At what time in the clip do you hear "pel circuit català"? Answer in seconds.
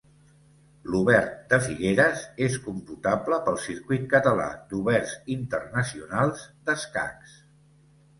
3.49-4.47